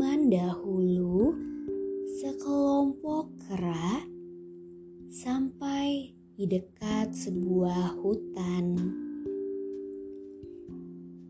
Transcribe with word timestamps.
Zaman 0.00 0.32
dahulu, 0.32 1.36
sekelompok 2.24 3.36
kera 3.36 4.00
sampai 5.12 6.16
di 6.40 6.48
dekat 6.48 7.12
sebuah 7.12 8.00
hutan. 8.00 8.80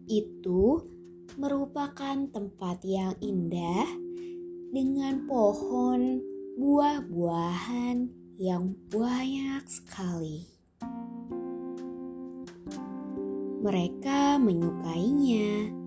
Itu 0.07 0.87
merupakan 1.35 2.15
tempat 2.30 2.87
yang 2.87 3.19
indah 3.19 3.91
dengan 4.71 5.27
pohon 5.27 6.23
buah-buahan 6.55 8.07
yang 8.39 8.79
banyak 8.87 9.66
sekali. 9.66 10.47
Mereka 13.66 14.39
menyukainya 14.39 15.80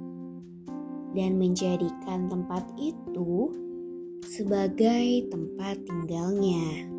dan 1.14 1.38
menjadikan 1.38 2.26
tempat 2.26 2.66
itu 2.78 3.54
sebagai 4.26 5.30
tempat 5.30 5.78
tinggalnya. 5.86 6.90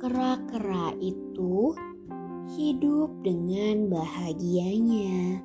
Kera-kera 0.00 0.96
itu 0.96 1.76
hidup 2.56 3.12
dengan 3.20 3.92
bahagianya, 3.92 5.44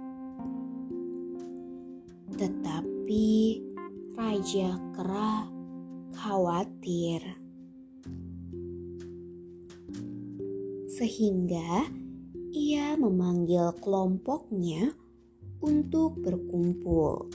tetapi 2.39 3.59
Raja 4.15 4.79
Kera 4.95 5.51
khawatir, 6.15 7.19
sehingga 10.87 12.04
ia 12.55 12.95
memanggil 12.95 13.75
kelompoknya 13.83 14.95
untuk 15.59 16.15
berkumpul. 16.23 17.27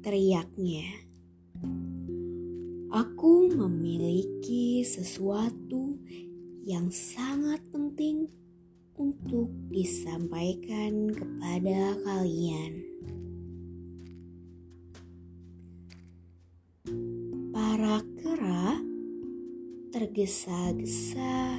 Teriaknya, 0.00 0.88
"Aku 2.88 3.52
memiliki 3.52 4.80
sesuatu 4.80 6.00
yang 6.64 6.88
sangat 6.88 7.60
penting 7.68 8.24
untuk 8.96 9.52
disampaikan 9.68 11.12
kepada 11.12 12.00
kalian." 12.00 12.72
Para 17.52 18.00
tergesa-gesa 19.98 21.58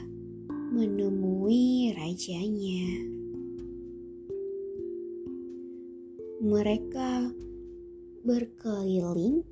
menemui 0.71 1.91
rajanya. 1.91 2.87
Mereka 6.39 7.35
berkeliling 8.23 9.43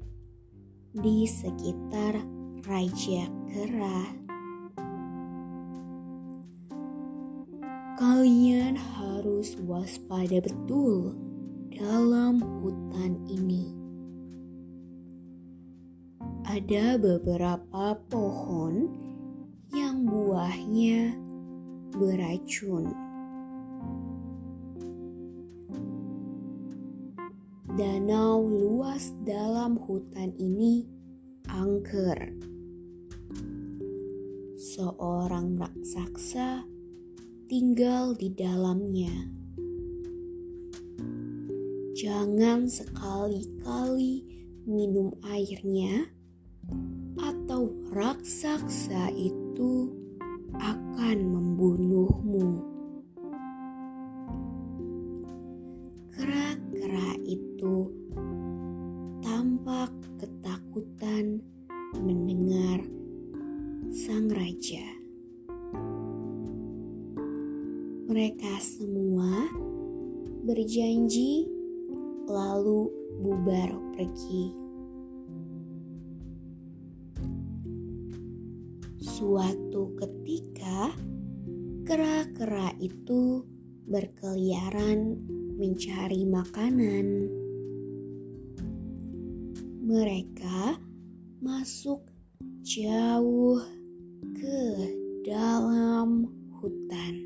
di 0.95 1.27
sekitar 1.27 2.15
Raja 2.63 3.27
Kera. 3.51 4.07
Kalian 7.99 8.79
harus 8.79 9.59
waspada 9.67 10.39
betul 10.39 11.11
dalam 11.75 12.39
hutan 12.63 13.19
ini 13.27 13.76
ada 16.47 16.95
beberapa 16.95 17.99
pohon 18.07 18.87
yang 19.75 20.07
buahnya 20.07 21.11
beracun. 21.91 22.87
Danau 27.75 28.47
luas 28.47 29.11
dalam 29.27 29.75
hutan 29.75 30.31
ini 30.39 30.87
angker. 31.51 32.31
Seorang 34.55 35.59
raksasa 35.59 36.63
tinggal 37.51 38.15
di 38.15 38.31
dalamnya. 38.31 39.35
Jangan 41.91 42.71
sekali-kali 42.71 44.23
minum 44.63 45.11
airnya 45.27 46.16
atau 47.17 47.71
raksasa 47.91 49.09
itu 49.15 49.91
akan 50.57 51.17
membunuhmu. 51.33 52.47
Kera-kera 56.13 57.11
itu 57.23 57.91
tampak 59.21 59.91
ketakutan 60.17 61.41
mendengar 61.97 62.83
sang 63.93 64.27
raja. 64.27 64.85
Mereka 68.07 68.53
semua 68.63 69.51
berjanji 70.47 71.47
lalu 72.27 72.87
bubar 73.19 73.71
pergi. 73.95 74.66
Suatu 79.17 79.97
ketika, 79.97 80.93
kera-kera 81.89 82.69
itu 82.77 83.41
berkeliaran 83.89 85.17
mencari 85.57 86.21
makanan. 86.21 87.25
Mereka 89.81 90.77
masuk 91.41 92.05
jauh 92.61 93.57
ke 94.37 94.61
dalam 95.25 96.29
hutan. 96.61 97.17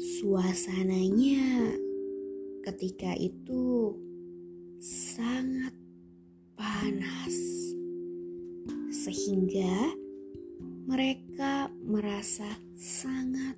Suasananya 0.00 1.68
ketika 2.64 3.12
itu 3.12 3.92
sangat 4.80 5.76
panas 6.56 7.36
sehingga 8.92 9.96
mereka 10.84 11.72
merasa 11.80 12.46
sangat 12.76 13.56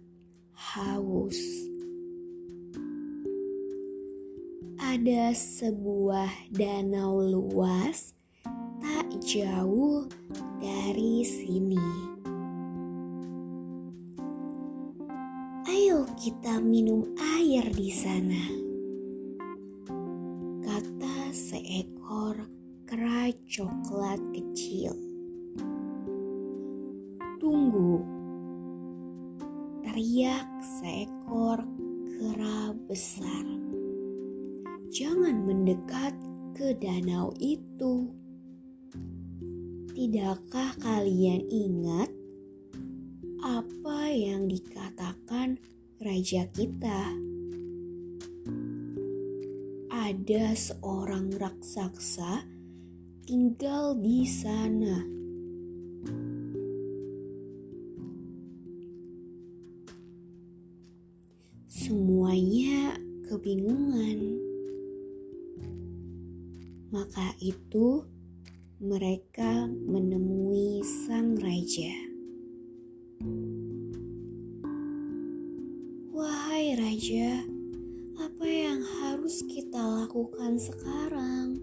haus. 0.55 1.37
Ada 4.79 5.35
sebuah 5.35 6.55
danau 6.55 7.19
luas 7.19 8.15
tak 8.79 9.11
jauh 9.27 10.07
dari 10.63 11.27
sini. 11.27 11.83
Ayo 15.67 16.07
kita 16.15 16.63
minum 16.63 17.03
air 17.19 17.67
di 17.75 17.91
sana. 17.91 18.45
Kata 20.63 21.35
seekor 21.35 22.39
kera 22.87 23.35
coklat 23.51 24.23
kecil. 24.31 25.04
Tunggu, 27.55 28.03
teriak 29.87 30.51
seekor 30.59 31.63
kera 32.19 32.75
besar. 32.91 33.47
Jangan 34.91 35.47
mendekat 35.47 36.19
ke 36.59 36.75
danau 36.75 37.31
itu. 37.39 38.11
Tidakkah 39.95 40.75
kalian 40.83 41.47
ingat 41.47 42.11
apa 43.39 44.11
yang 44.11 44.51
dikatakan 44.51 45.55
raja 46.03 46.51
kita? 46.51 47.15
Ada 49.95 50.59
seorang 50.59 51.31
raksasa 51.39 52.51
tinggal 53.23 53.95
di 53.95 54.27
sana 54.27 55.24
kebingungan. 63.45 64.41
Maka 66.89 67.37
itu 67.45 68.01
mereka 68.81 69.69
menemui 69.69 70.81
sang 70.81 71.37
raja. 71.37 71.93
Wahai 76.17 76.73
raja, 76.73 77.45
apa 78.17 78.47
yang 78.49 78.81
harus 78.81 79.45
kita 79.45 79.93
lakukan 79.93 80.57
sekarang? 80.57 81.61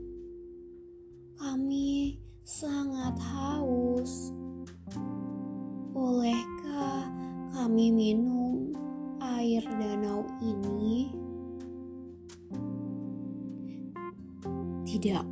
Tidak. 15.02 15.26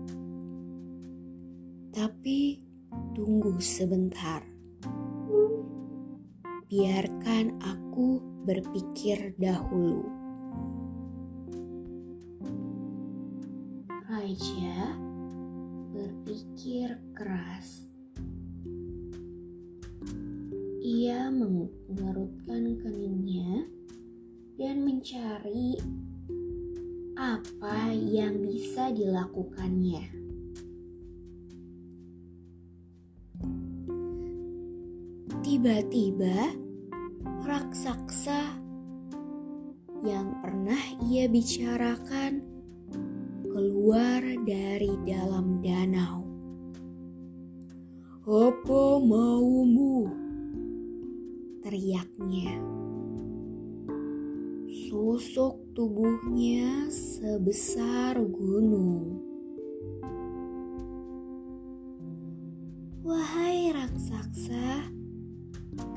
Tapi 1.94 2.58
tunggu 3.14 3.54
sebentar. 3.62 4.42
Biarkan 6.66 7.54
aku 7.62 8.18
berpikir 8.50 9.38
dahulu. 9.38 10.10
Raja 14.10 14.98
berpikir 15.94 16.98
keras. 17.14 17.86
Ia 20.82 21.30
mengerutkan 21.30 22.74
keningnya 22.82 23.70
dan 24.58 24.82
mencari 24.82 25.78
apa 27.20 27.92
yang 27.92 28.48
bisa 28.48 28.96
dilakukannya. 28.96 30.08
Tiba-tiba, 35.44 36.56
raksasa 37.44 38.56
yang 40.08 40.40
pernah 40.40 40.80
ia 41.12 41.28
bicarakan 41.28 42.40
keluar 43.52 44.24
dari 44.48 44.96
dalam 45.04 45.60
danau. 45.60 46.24
Apa 48.24 48.84
maumu? 49.04 50.08
Teriaknya. 51.68 52.56
Sosok 54.88 55.69
tubuhnya 55.80 56.92
sebesar 56.92 58.20
gunung. 58.20 59.16
Wahai 63.00 63.72
raksasa, 63.72 64.92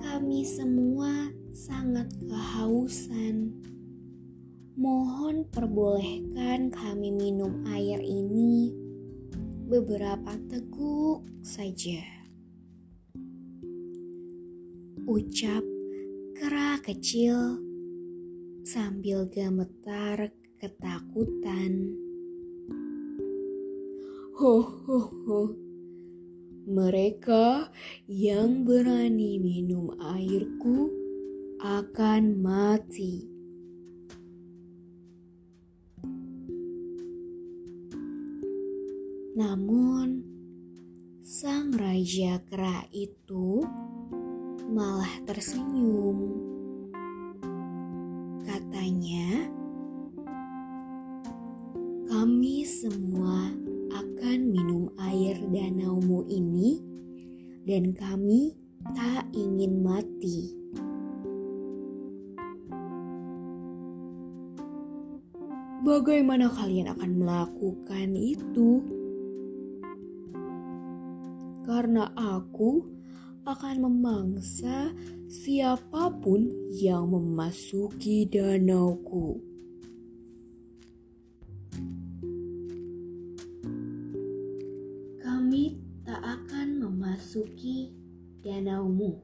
kami 0.06 0.46
semua 0.46 1.34
sangat 1.50 2.14
kehausan. 2.22 3.58
Mohon 4.78 5.50
perbolehkan 5.50 6.70
kami 6.70 7.10
minum 7.10 7.66
air 7.66 7.98
ini 7.98 8.70
beberapa 9.66 10.38
teguk 10.46 11.26
saja. 11.42 12.06
Ucap 15.10 15.66
kera 16.38 16.78
kecil 16.78 17.71
sambil 18.62 19.26
gemetar 19.26 20.30
ketakutan. 20.62 21.98
Ho 24.38 24.54
ho 24.62 24.98
ho. 25.26 25.42
Mereka 26.62 27.74
yang 28.06 28.62
berani 28.62 29.42
minum 29.42 29.90
airku 29.98 30.94
akan 31.58 32.38
mati. 32.38 33.26
Namun, 39.34 40.22
sang 41.18 41.74
raja 41.74 42.38
kera 42.46 42.86
itu 42.94 43.66
malah 44.70 45.18
tersenyum. 45.26 46.51
Katanya, 48.72 49.52
"Kami 52.08 52.64
semua 52.64 53.52
akan 53.92 54.38
minum 54.48 54.88
air 54.96 55.36
danaumu 55.52 56.24
ini, 56.24 56.80
dan 57.68 57.92
kami 57.92 58.56
tak 58.96 59.28
ingin 59.36 59.84
mati." 59.84 60.56
Bagaimana 65.84 66.48
kalian 66.48 66.96
akan 66.96 67.10
melakukan 67.20 68.16
itu? 68.16 68.80
karena 71.62 72.10
aku 72.18 72.84
akan 73.42 73.90
memangsa 73.90 74.94
siapa 75.26 76.14
pun 76.22 76.46
yang 76.70 77.10
memasuki 77.10 78.22
danauku. 78.30 79.42
Kami 85.18 85.64
tak 86.06 86.22
akan 86.22 86.86
memasuki 86.86 87.90
danaumu. 88.46 89.18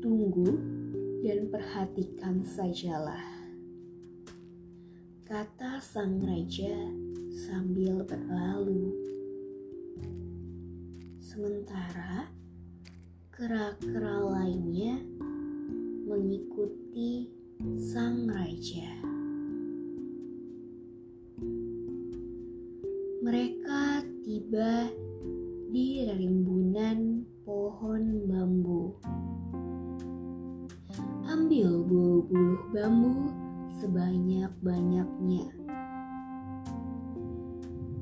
Tunggu 0.00 0.56
dan 1.20 1.52
perhatikan 1.52 2.40
sajalah. 2.48 3.28
Kata 5.28 5.84
sang 5.84 6.20
raja 6.24 6.76
sambil 7.28 8.00
berlalu. 8.08 8.92
Sementara 11.20 12.43
kera-kera 13.34 14.22
lainnya 14.30 14.94
mengikuti 16.06 17.26
sang 17.74 18.30
raja. 18.30 18.86
Mereka 23.26 24.06
tiba 24.22 24.86
di 25.74 26.06
rimbunan 26.14 27.26
pohon 27.42 28.22
bambu. 28.30 29.02
Ambil 31.26 31.82
bulu-bulu 31.90 32.70
bambu 32.70 33.34
sebanyak-banyaknya. 33.82 35.50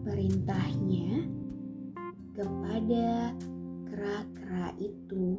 Perintahnya 0.05 1.25
kepada 2.37 3.33
kera-kera 3.92 4.72
itu. 4.80 5.37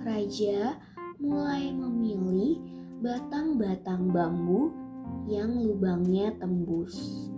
Raja 0.00 0.80
mulai 1.20 1.68
memilih 1.68 2.56
batang-batang 3.04 4.08
bambu 4.08 4.72
yang 5.28 5.52
lubangnya 5.52 6.32
tembus. 6.40 7.28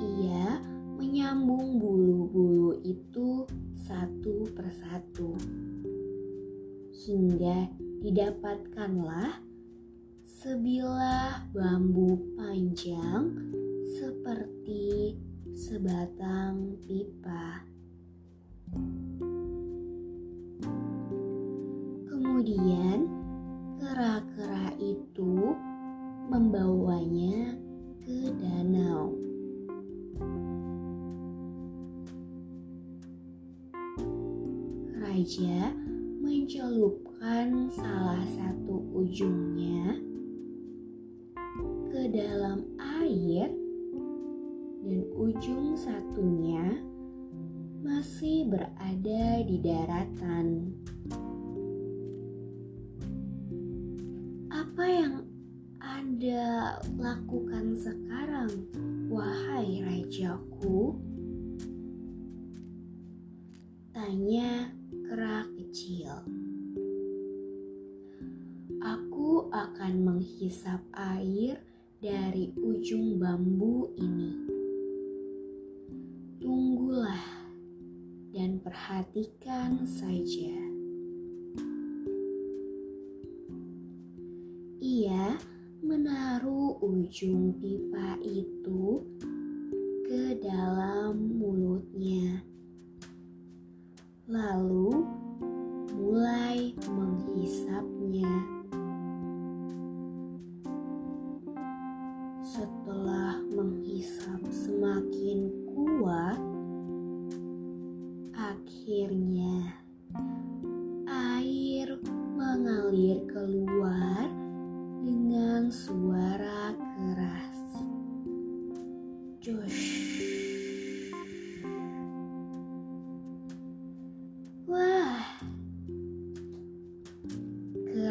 Ia 0.00 0.64
menyambung 0.96 1.76
bulu-bulu 1.76 2.80
itu 2.88 3.44
satu 3.76 4.48
persatu 4.56 5.36
hingga 7.04 7.68
didapatkanlah 8.00 9.44
sebilah 10.24 11.52
bambu 11.52 12.16
panjang 12.32 13.28
seperti 13.92 15.20
sebatang 15.52 16.80
pipa. 16.80 17.60
Kemudian 22.08 23.04
kera-kera 23.76 24.72
itu 24.80 25.52
membawanya 26.32 27.52
ke 28.00 28.32
danau. 28.40 29.12
Raja 34.96 35.76
mencelupkan 36.24 37.68
salah 37.76 38.24
satu 38.24 38.80
ujungnya 38.96 40.00
ke 41.92 42.08
dalam 42.08 42.64
air 42.80 43.61
dan 44.82 45.00
ujung 45.14 45.78
satunya 45.78 46.82
masih 47.82 48.50
berada 48.50 49.42
di 49.46 49.56
daratan. 49.62 50.46
Apa 54.50 54.84
yang 54.86 55.14
Anda 55.82 56.78
lakukan 56.98 57.78
sekarang, 57.78 58.50
wahai 59.10 59.82
rajaku? 59.82 60.98
Tanya 63.94 64.70
kera 65.06 65.46
kecil. 65.58 66.26
Aku 68.82 69.46
akan 69.54 69.92
menghisap 70.02 70.82
air 70.94 71.62
dari 72.02 72.50
ujung 72.58 73.22
bambu 73.22 73.94
ini. 73.94 74.51
Tunggulah 76.52 77.48
dan 78.36 78.60
perhatikan 78.60 79.88
saja. 79.88 80.52
Ia 84.84 85.40
menaruh 85.80 86.76
ujung 86.84 87.56
pipa 87.56 88.20
itu 88.20 89.00
ke 90.04 90.36
dalam 90.44 91.40
mulutnya, 91.40 92.44
lalu 94.28 95.08
mulai 95.96 96.76
menghisapnya. 96.84 98.60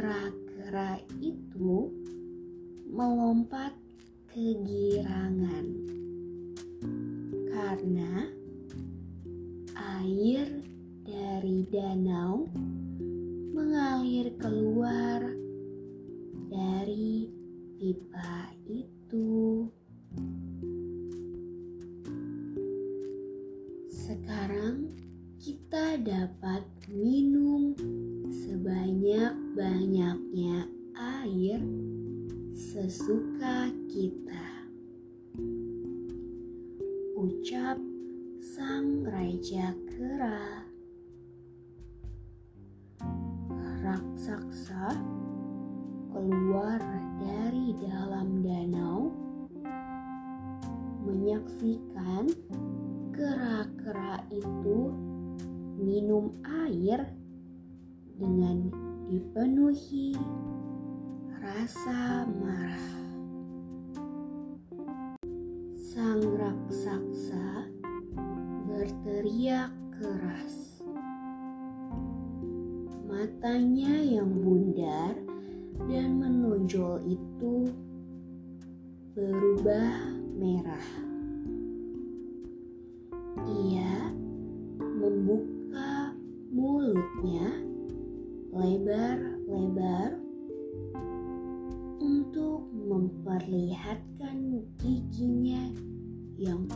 Kera-kera 0.01 0.97
itu 1.21 1.93
melompat 2.89 3.69
kegirangan 4.33 5.69
karena 7.53 8.25
air 10.01 10.65
dari 11.05 11.69
danau 11.69 12.49
mengalir 13.53 14.33
keluar 14.41 15.21
dari 16.49 17.29
pipa 17.77 18.57
itu. 18.73 19.69
Sekarang 23.85 24.97
kita 25.37 26.01
dapat 26.01 26.65
minum 26.89 27.60
sebanyak-banyaknya 29.31 30.67
air 31.23 31.63
sesuka 32.51 33.71
kita. 33.87 34.47
Ucap 37.15 37.79
sang 38.43 39.07
raja 39.07 39.71
kera. 39.87 40.67
Raksasa 43.79 44.99
keluar 46.11 46.83
dari 47.15 47.71
dalam 47.87 48.43
danau 48.43 49.15
menyaksikan 51.07 52.27
kera-kera 53.15 54.19
itu 54.27 54.91
minum 55.79 56.35
air 56.67 57.15
dengan 58.19 58.80
dipenuhi 59.11 60.15
rasa 61.43 62.23
marah. 62.31 62.95
Sang 65.67 66.23
raksasa 66.23 67.67
berteriak 68.71 69.75
keras. 69.99 70.79
Matanya 73.03 73.99
yang 73.99 74.31
bundar 74.31 75.19
dan 75.91 76.15
menonjol 76.15 77.03
itu 77.03 77.67
berubah 79.11 79.91
merah. 80.39 80.87
Ia 83.43 84.07
membuka 84.79 86.15
mulutnya 86.55 87.70
lebar-lebar 88.51 90.19
untuk 92.03 92.67
memperlihatkan 92.75 94.67
giginya 94.75 95.71
yang 96.35 96.67